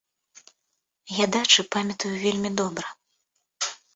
[1.17, 2.87] Я дачы памятаю вельмі добра.